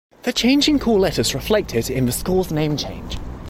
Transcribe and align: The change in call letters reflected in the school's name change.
The 0.23 0.33
change 0.33 0.67
in 0.67 0.79
call 0.79 0.97
letters 0.99 1.35
reflected 1.35 1.91
in 1.91 2.07
the 2.07 2.11
school's 2.11 2.51
name 2.51 2.75
change. 2.75 3.19